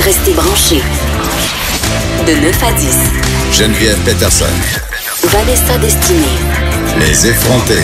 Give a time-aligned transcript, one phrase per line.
[0.00, 0.80] Restez branchés.
[2.26, 2.96] De 9 à 10.
[3.52, 4.46] Geneviève Peterson.
[5.24, 6.24] Vanessa Destinée.
[6.98, 7.82] Les effrontés.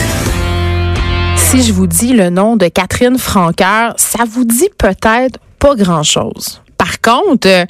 [1.36, 6.62] Si je vous dis le nom de Catherine Franqueur, ça vous dit peut-être pas grand-chose.
[6.78, 7.66] Par contre, euh,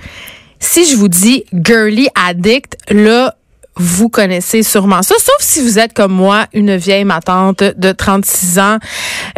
[0.61, 3.35] si je vous dis Girly Addict, là,
[3.77, 8.59] vous connaissez sûrement ça, sauf si vous êtes comme moi, une vieille matante de 36
[8.59, 8.79] ans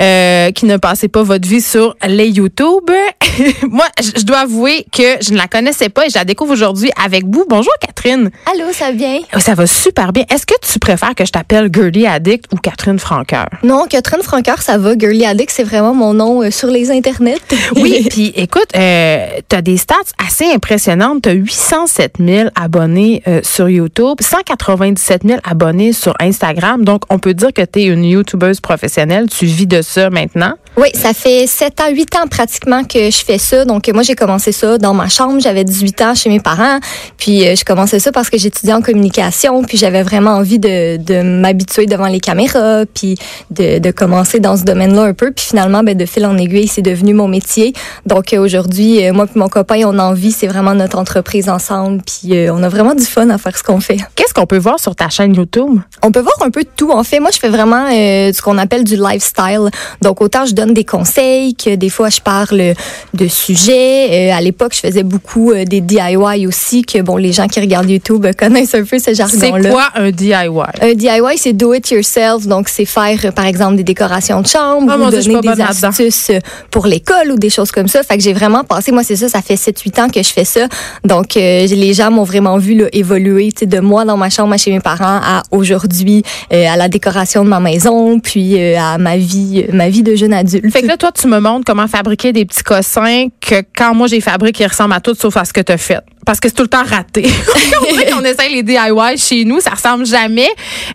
[0.01, 2.91] euh, qui ne passait pas votre vie sur les YouTube.
[3.71, 6.91] moi, je dois avouer que je ne la connaissais pas et je la découvre aujourd'hui
[7.03, 7.45] avec vous.
[7.49, 8.31] Bonjour Catherine.
[8.53, 9.21] Allô, ça va bien?
[9.35, 10.25] Oh, Ça va super bien.
[10.33, 13.47] Est-ce que tu préfères que je t'appelle Girly Addict ou Catherine Franqueur?
[13.63, 14.97] Non, Catherine Francoeur, ça va.
[14.99, 17.39] Girly Addict, c'est vraiment mon nom euh, sur les internets.
[17.77, 21.23] Oui, puis écoute, euh, tu as des stats assez impressionnantes.
[21.23, 26.85] Tu as 807 000 abonnés euh, sur YouTube, 197 000 abonnés sur Instagram.
[26.85, 29.29] Donc, on peut dire que tu es une YouTubeuse professionnelle.
[29.29, 30.55] Tu vis de ça maintenant.
[30.77, 33.65] Oui, ça fait 7 ans, 8 ans pratiquement que je fais ça.
[33.65, 35.41] Donc, moi, j'ai commencé ça dans ma chambre.
[35.41, 36.81] J'avais 18 ans chez mes parents.
[37.17, 39.63] Puis, euh, je commençais ça parce que j'étudiais en communication.
[39.63, 42.85] Puis, j'avais vraiment envie de, de m'habituer devant les caméras.
[42.93, 43.17] Puis,
[43.51, 45.31] de, de commencer dans ce domaine-là un peu.
[45.31, 47.73] Puis, finalement, ben, de fil en aiguille, c'est devenu mon métier.
[48.07, 50.33] Donc, euh, aujourd'hui, euh, moi et mon copain, on a envie.
[50.33, 52.03] C'est vraiment notre entreprise ensemble.
[52.03, 53.99] Puis, euh, on a vraiment du fun à faire ce qu'on fait.
[54.17, 55.79] Qu'est-ce qu'on peut voir sur ta chaîne YouTube?
[56.03, 56.91] On peut voir un peu de tout.
[56.91, 59.71] En fait, moi, je fais vraiment euh, ce qu'on appelle du lifestyle.
[60.03, 62.75] Donc, autant je donne des conseils que des fois, je parle
[63.15, 64.31] de sujets.
[64.31, 67.61] Euh, à l'époque, je faisais beaucoup euh, des DIY aussi, que bon, les gens qui
[67.61, 69.71] regardent YouTube connaissent un peu ce C'est jargon-là.
[69.71, 70.35] quoi un DIY?
[70.81, 72.47] Un DIY, c'est do it yourself.
[72.47, 75.63] Donc, c'est faire, euh, par exemple, des décorations de chambre Ah, ou Dieu, donner des
[75.63, 76.31] astuces
[76.71, 78.03] pour l'école ou des choses comme ça.
[78.03, 80.45] Fait que j'ai vraiment passé, moi, c'est ça, ça fait 7-8 ans que je fais
[80.45, 80.67] ça.
[81.05, 84.31] Donc, euh, les gens m'ont vraiment vu là, évoluer, tu sais, de moi dans ma
[84.31, 89.17] chambre chez mes parents à aujourd'hui, à la décoration de ma maison, puis à ma
[89.17, 90.54] vie, ma vie de jeune adulte.
[90.61, 94.07] Fait que là, toi, tu me montres comment fabriquer des petits cossins que quand moi
[94.07, 96.01] j'ai fabriqué, ils ressemblent à tout sauf à ce que tu as fait.
[96.25, 97.27] Parce que c'est tout le temps raté.
[97.81, 100.49] on dirait qu'on essaye les DIY chez nous, ça ressemble jamais.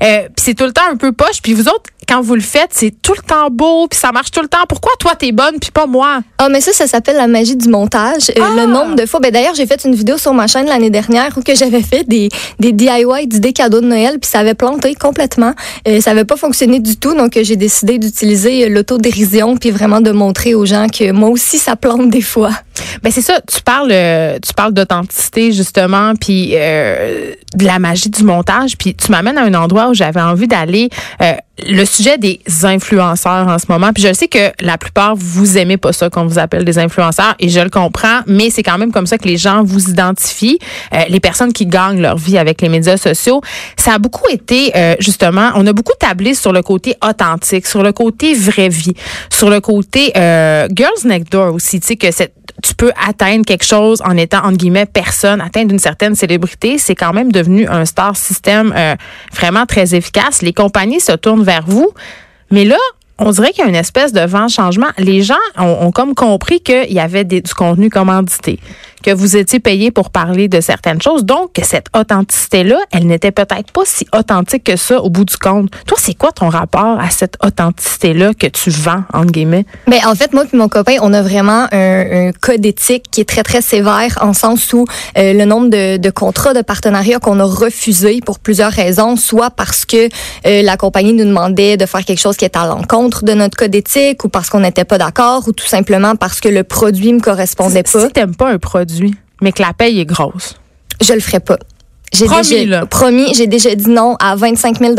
[0.03, 1.41] Euh, puis c'est tout le temps un peu poche.
[1.41, 4.31] Puis vous autres, quand vous le faites, c'est tout le temps beau, puis ça marche
[4.31, 4.65] tout le temps.
[4.67, 6.21] Pourquoi toi, t'es bonne, puis pas moi?
[6.39, 8.29] Ah, mais ça, ça s'appelle la magie du montage.
[8.31, 8.49] Euh, Ah!
[8.55, 9.19] Le nombre de fois.
[9.19, 12.03] Ben, d'ailleurs, j'ai fait une vidéo sur ma chaîne l'année dernière où que j'avais fait
[12.07, 12.29] des,
[12.59, 15.53] des DIY d'idées cadeaux de Noël, puis ça avait planté complètement.
[15.87, 20.11] Euh, ça avait pas fonctionné du tout, donc j'ai décidé d'utiliser l'autodérision, puis vraiment de
[20.11, 22.51] montrer aux gens que moi aussi, ça plante des fois.
[23.03, 28.09] Ben c'est ça, tu parles euh, tu parles d'authenticité justement puis euh, de la magie
[28.09, 30.89] du montage puis tu m'amènes à un endroit où j'avais envie d'aller
[31.21, 31.33] euh,
[31.67, 35.77] le sujet des influenceurs en ce moment puis je sais que la plupart vous aimez
[35.77, 38.91] pas ça qu'on vous appelle des influenceurs et je le comprends mais c'est quand même
[38.91, 40.59] comme ça que les gens vous identifient
[40.93, 43.41] Euh, les personnes qui gagnent leur vie avec les médias sociaux.
[43.77, 47.83] Ça a beaucoup été euh, justement on a beaucoup tablé sur le côté authentique sur
[47.83, 48.93] le côté vraie vie
[49.29, 52.33] sur le côté euh, girls next door aussi tu sais que cette
[52.63, 56.95] tu peux atteindre quelque chose en étant, entre guillemets, personne, atteindre une certaine célébrité, c'est
[56.95, 58.95] quand même devenu un star système euh,
[59.33, 60.41] vraiment très efficace.
[60.41, 61.91] Les compagnies se tournent vers vous.
[62.51, 62.77] Mais là,
[63.19, 64.87] on dirait qu'il y a une espèce de vent changement.
[64.97, 68.59] Les gens ont, comme compris qu'il y avait du contenu commandité,
[69.01, 71.23] que vous étiez payé pour parler de certaines choses.
[71.25, 75.37] Donc, que cette authenticité-là, elle n'était peut-être pas si authentique que ça au bout du
[75.37, 75.71] compte.
[75.85, 79.65] Toi, c'est quoi ton rapport à cette authenticité-là que tu vends, entre guillemets?
[79.87, 83.21] Ben, en fait, moi et mon copain, on a vraiment un, un code éthique qui
[83.21, 84.85] est très, très sévère en sens où
[85.17, 89.49] euh, le nombre de, de contrats de partenariat qu'on a refusés pour plusieurs raisons, soit
[89.51, 90.09] parce que
[90.45, 93.57] euh, la compagnie nous demandait de faire quelque chose qui est à l'encontre de notre
[93.57, 97.13] code éthique ou parce qu'on n'était pas d'accord ou tout simplement parce que le produit
[97.13, 98.07] me correspondait pas.
[98.07, 98.88] Si t'aimes pas un produit,
[99.41, 100.55] mais que la paye est grosse.
[101.01, 101.57] Je le ferai pas.
[102.11, 102.85] J'ai Promis, déjà, là.
[102.87, 104.95] promis, j'ai déjà dit non à 25 000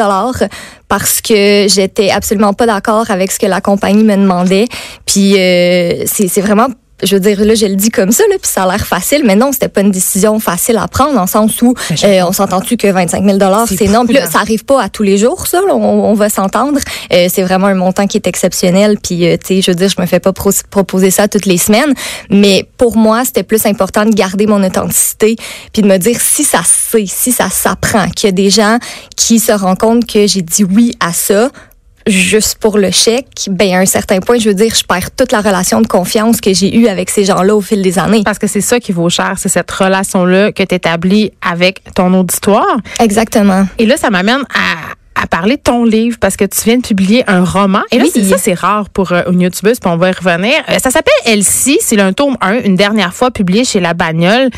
[0.88, 4.66] parce que j'étais absolument pas d'accord avec ce que la compagnie me demandait.
[5.06, 6.68] Puis euh, c'est c'est vraiment
[7.02, 9.22] je veux dire, là, je le dis comme ça, là, puis ça a l'air facile,
[9.24, 12.24] mais non, c'était pas une décision facile à prendre, dans le sens où Ben, euh,
[12.28, 14.04] on s'entend-tu que 25 000 C'est non.
[14.04, 16.78] Puis là, ça arrive pas à tous les jours, ça, là, on, on va s'entendre.
[17.12, 19.88] Euh, c'est vraiment un montant qui est exceptionnel, puis, euh, tu sais, je veux dire,
[19.88, 21.92] je me fais pas pro- proposer ça toutes les semaines,
[22.30, 25.36] mais pour moi, c'était plus important de garder mon authenticité,
[25.72, 28.50] puis de me dire si ça se sait, si ça s'apprend, qu'il y a des
[28.50, 28.78] gens
[29.16, 31.50] qui se rendent compte que j'ai dit oui à ça,
[32.06, 35.32] juste pour le chèque, ben à un certain point, je veux dire, je perds toute
[35.32, 38.22] la relation de confiance que j'ai eue avec ces gens-là au fil des années.
[38.24, 42.12] Parce que c'est ça qui vaut cher, c'est cette relation-là que tu établis avec ton
[42.14, 42.76] auditoire.
[43.00, 43.66] Exactement.
[43.78, 46.82] Et là, ça m'amène à à parler de ton livre parce que tu viens de
[46.82, 47.82] publier un roman.
[47.90, 50.54] Et là, c'est ça, c'est rare pour euh, une youtubeuse, puis on va y revenir.
[50.68, 54.48] Euh, ça s'appelle Elsie, c'est un tome 1, une dernière fois publié chez La Bagnole.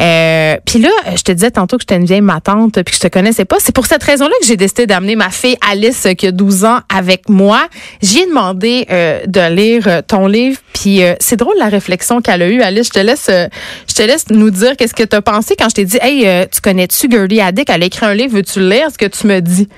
[0.00, 3.00] Euh, puis là, je te disais tantôt que j'étais une vieille matante puis que je
[3.00, 3.56] te connaissais pas.
[3.58, 6.78] C'est pour cette raison-là que j'ai décidé d'amener ma fille Alice, qui a 12 ans,
[6.94, 7.68] avec moi.
[8.02, 12.62] J'ai demandé euh, de lire ton livre, puis c'est drôle la réflexion qu'elle a eue.
[12.62, 15.68] Alice, je te laisse, je te laisse nous dire qu'est-ce que tu as pensé quand
[15.68, 17.68] je t'ai dit, hey, tu connais-tu Gertie Addick?
[17.68, 18.88] Elle a écrit un livre, veux-tu le lire?
[18.90, 19.68] Ce que tu me dis?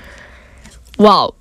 [1.03, 1.35] Wow,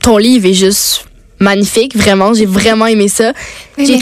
[0.00, 1.06] ton livre est juste
[1.40, 3.32] magnifique, vraiment, j'ai vraiment aimé ça.
[3.76, 3.94] J'ai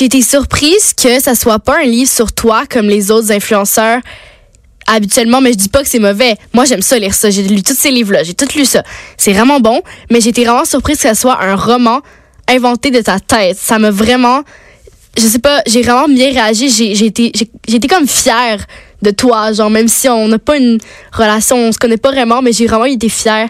[0.00, 4.00] été, surprise que ça soit pas un livre sur toi comme les autres influenceurs
[4.86, 6.36] habituellement, mais je dis pas que c'est mauvais.
[6.54, 7.30] Moi, j'aime ça lire ça.
[7.30, 8.82] J'ai lu tous ces livres-là, j'ai tout lu ça.
[9.18, 12.00] C'est vraiment bon, mais j'ai été vraiment surprise que ça soit un roman
[12.48, 13.58] inventé de ta tête.
[13.60, 14.42] Ça m'a vraiment,
[15.18, 16.70] je sais pas, j'ai vraiment bien réagi.
[16.70, 17.30] J'ai été,
[17.68, 18.64] j'ai été comme fière
[19.02, 20.78] de toi, genre même si on n'a pas une
[21.12, 23.48] relation, on se connaît pas vraiment, mais j'ai vraiment été fière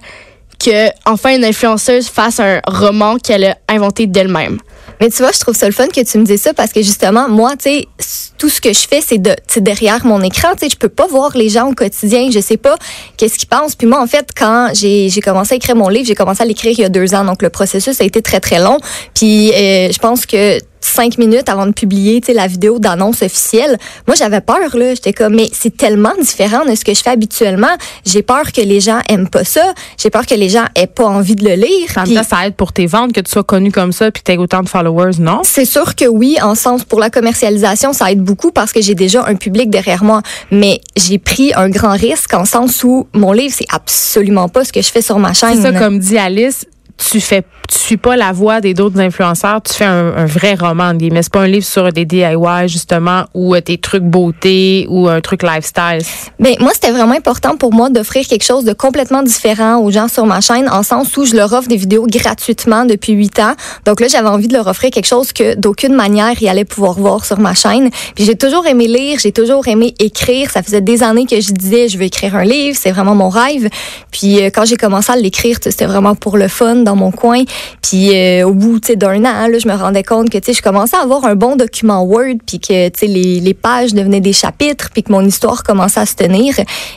[0.64, 4.58] que enfin une influenceuse fasse un roman qu'elle a inventé d'elle-même.
[5.00, 6.82] Mais tu vois, je trouve ça le fun que tu me dises ça parce que
[6.82, 7.88] justement, moi, tu sais,
[8.36, 10.50] tout ce que je fais, c'est de, derrière mon écran.
[10.52, 12.30] Tu sais, je peux pas voir les gens au quotidien.
[12.30, 12.76] Je sais pas
[13.16, 13.74] qu'est-ce qu'ils pensent.
[13.74, 16.72] Puis moi, en fait, quand j'ai commencé à écrire mon livre, j'ai commencé à l'écrire
[16.72, 17.24] il y a deux ans.
[17.24, 18.78] Donc le processus a été très très long.
[19.14, 24.14] Puis euh, je pense que cinq minutes avant de publier la vidéo d'annonce officielle, moi
[24.16, 27.76] j'avais peur là, j'étais comme mais c'est tellement différent de ce que je fais habituellement.
[28.04, 31.06] J'ai peur que les gens aiment pas ça, j'ai peur que les gens aient pas
[31.06, 31.88] envie de le lire.
[32.04, 34.26] Puis, ça, ça aide pour tes ventes que tu sois connu comme ça puis que
[34.26, 35.40] tu aies autant de followers, non?
[35.44, 38.94] C'est sûr que oui, en sens pour la commercialisation, ça aide beaucoup parce que j'ai
[38.94, 43.32] déjà un public derrière moi, mais j'ai pris un grand risque en sens où mon
[43.32, 45.56] livre c'est absolument pas ce que je fais sur ma chaîne.
[45.56, 46.66] C'est ça comme dit Alice,
[47.00, 50.92] tu fais tu suis pas la voix des d'autres influenceurs, tu fais un, vrai roman
[51.00, 55.08] mais c'est pas un livre sur des DIY justement ou euh, tes trucs beauté ou
[55.08, 56.00] un truc lifestyle.
[56.40, 60.08] Ben moi c'était vraiment important pour moi d'offrir quelque chose de complètement différent aux gens
[60.08, 63.54] sur ma chaîne en sens où je leur offre des vidéos gratuitement depuis huit ans.
[63.86, 66.94] Donc là j'avais envie de leur offrir quelque chose que d'aucune manière ils allaient pouvoir
[66.94, 67.90] voir sur ma chaîne.
[68.16, 71.52] Puis j'ai toujours aimé lire, j'ai toujours aimé écrire, ça faisait des années que je
[71.52, 73.68] disais je veux écrire un livre, c'est vraiment mon rêve.
[74.10, 77.42] Puis euh, quand j'ai commencé à l'écrire, c'était vraiment pour le fun mon coin.
[77.82, 81.00] Puis euh, au bout d'un an, là, je me rendais compte que je commençais à
[81.00, 85.12] avoir un bon document Word, puis que les, les pages devenaient des chapitres, puis que
[85.12, 86.54] mon histoire commençait à se tenir.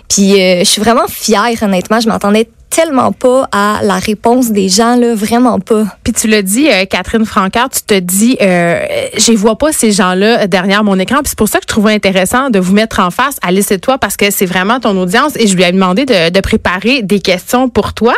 [0.10, 2.00] Puis euh, je suis vraiment fière, honnêtement.
[2.00, 5.86] Je m'attendais tellement pas à la réponse des gens, là, vraiment pas.
[6.04, 8.84] Puis tu l'as dit, euh, Catherine Francard, tu te dis, euh,
[9.16, 11.18] je vois pas ces gens-là derrière mon écran.
[11.18, 13.78] Puis c'est pour ça que je trouvais intéressant de vous mettre en face, Alice et
[13.78, 15.34] toi, parce que c'est vraiment ton audience.
[15.36, 18.16] Et je lui ai demandé de, de préparer des questions pour toi.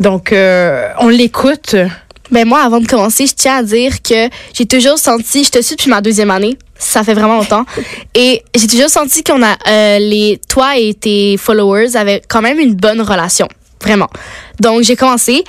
[0.00, 1.76] Donc, euh, on l'écoute.
[2.30, 5.62] Ben moi, avant de commencer, je tiens à dire que j'ai toujours senti, je te
[5.62, 7.64] suis depuis ma deuxième année, ça fait vraiment longtemps,
[8.14, 12.58] et j'ai toujours senti qu'on a euh, les toi et tes followers avaient quand même
[12.58, 13.48] une bonne relation.
[13.82, 14.08] Vraiment.
[14.60, 15.44] Donc, j'ai commencé.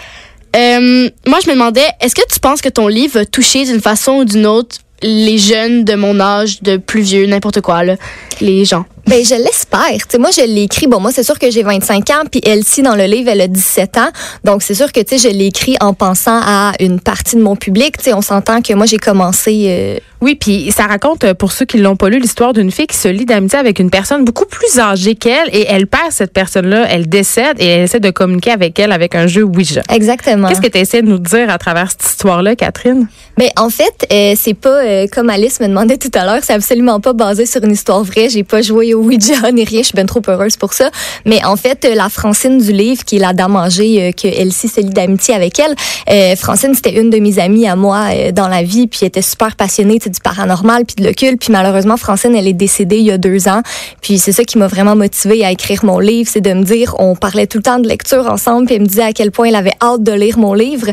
[0.56, 3.82] Euh, moi, je me demandais, est-ce que tu penses que ton livre va toucher d'une
[3.82, 7.96] façon ou d'une autre les jeunes de mon âge, de plus vieux, n'importe quoi, là,
[8.42, 8.86] les gens?
[9.10, 10.08] Ben, je l'espère.
[10.08, 10.86] Tu moi, je l'ai écrit.
[10.86, 13.48] Bon, moi, c'est sûr que j'ai 25 ans, puis Elsie, dans le livre, elle a
[13.48, 14.10] 17 ans.
[14.44, 17.42] Donc, c'est sûr que, tu sais, je l'ai écrit en pensant à une partie de
[17.42, 17.98] mon public.
[17.98, 19.66] Tu sais, on s'entend que moi, j'ai commencé...
[19.68, 22.88] Euh, oui, puis ça raconte, euh, pour ceux qui l'ont pas lu, l'histoire d'une fille
[22.88, 26.34] qui se lie d'amitié avec une personne beaucoup plus âgée qu'elle et elle perd cette
[26.34, 29.82] personne-là, elle décède et elle essaie de communiquer avec elle avec un jeu Ouija.
[29.90, 30.50] Exactement.
[30.50, 33.08] Qu'est-ce que tu essaies de nous dire à travers cette histoire-là, Catherine?
[33.38, 37.00] Ben, en fait, euh, c'est pas, comme Alice me demandait tout à l'heure, c'est absolument
[37.00, 38.28] pas basé sur une histoire vraie.
[38.28, 39.80] J'ai pas joué au Ouija ni rien.
[39.80, 40.90] Je suis bien trop heureuse pour ça.
[41.26, 44.68] Mais en fait, la Francine du livre, qui est la dame âgée euh, que Elsie
[44.68, 45.76] se lie d'amitié avec elle,
[46.10, 49.08] euh, Francine, c'était une de mes amies à moi euh, dans la vie, puis elle
[49.08, 51.40] était super passionnée du paranormal, puis de l'occulte.
[51.40, 53.62] Puis malheureusement, Francine, elle est décédée il y a deux ans.
[54.02, 56.96] Puis c'est ça qui m'a vraiment motivée à écrire mon livre, c'est de me dire,
[57.00, 59.48] on parlait tout le temps de lecture ensemble, puis elle me disait à quel point
[59.48, 60.88] elle avait hâte de lire mon livre.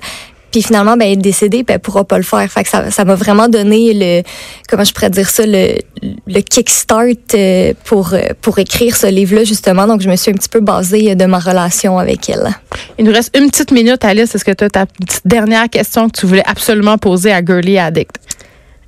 [0.57, 2.51] Puis finalement, ben, elle est décédée, puis elle pourra pas le faire.
[2.51, 4.23] Fait que ça, ça m'a vraiment donné le,
[4.67, 5.75] comment je pourrais dire ça, le,
[6.27, 9.87] le kickstart euh, pour, euh, pour écrire ce livre-là, justement.
[9.87, 12.49] Donc, je me suis un petit peu basée de ma relation avec elle.
[12.99, 14.35] Il nous reste une petite minute, Alice.
[14.35, 17.77] Est-ce que tu as ta petite dernière question que tu voulais absolument poser à Girly
[17.77, 18.17] Addict?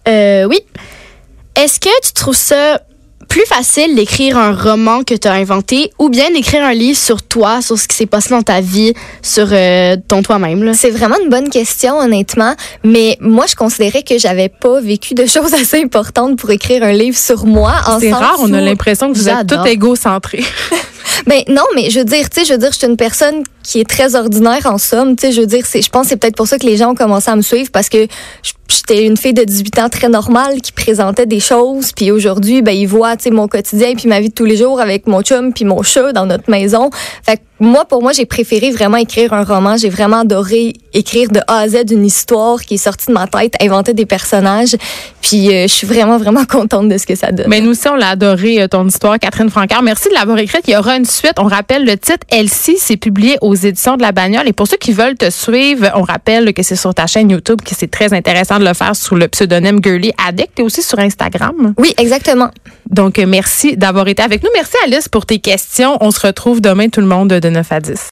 [0.08, 0.60] Euh, oui.
[1.54, 2.80] Est-ce que tu trouves ça
[3.28, 7.22] plus facile d'écrire un roman que tu as inventé ou bien d'écrire un livre sur
[7.22, 10.72] toi, sur ce qui s'est passé dans ta vie, sur euh, ton toi-même?
[10.74, 12.54] C'est vraiment une bonne question, honnêtement.
[12.84, 16.92] Mais moi, je considérais que j'avais pas vécu de choses assez importantes pour écrire un
[16.92, 17.74] livre sur moi.
[18.00, 20.42] C'est rare, on a l'impression que vous êtes tout égocentré.
[21.26, 23.42] Ben non, mais je veux dire, tu sais, je veux dire, je suis une personne
[23.62, 25.16] qui est très ordinaire en somme.
[25.16, 26.76] Tu sais, je veux dire, c'est, je pense que c'est peut-être pour ça que les
[26.76, 28.06] gens ont commencé à me suivre parce que
[28.68, 31.92] j'étais une fille de 18 ans très normale qui présentait des choses.
[31.92, 35.06] Puis aujourd'hui, ben ils voient, mon quotidien puis ma vie de tous les jours avec
[35.06, 36.90] mon chum puis mon chat dans notre maison.
[37.60, 39.76] Moi, pour moi, j'ai préféré vraiment écrire un roman.
[39.76, 43.26] J'ai vraiment adoré écrire de A à Z une histoire qui est sortie de ma
[43.26, 44.76] tête, inventer des personnages.
[45.20, 47.46] Puis euh, je suis vraiment, vraiment contente de ce que ça donne.
[47.48, 49.82] Mais nous aussi, on l'a adoré, euh, ton histoire, Catherine Francard.
[49.82, 50.62] Merci de l'avoir écrite.
[50.68, 51.34] Il y aura une suite.
[51.38, 54.48] On rappelle le titre Elsie, c'est publié aux éditions de la Bagnole.
[54.48, 57.60] Et pour ceux qui veulent te suivre, on rappelle que c'est sur ta chaîne YouTube,
[57.62, 60.98] que c'est très intéressant de le faire sous le pseudonyme Girly Addict et aussi sur
[60.98, 61.74] Instagram.
[61.76, 62.50] Oui, exactement.
[62.90, 64.50] Donc, euh, merci d'avoir été avec nous.
[64.54, 65.98] Merci Alice pour tes questions.
[66.00, 68.00] On se retrouve demain tout le monde de 9 à 10.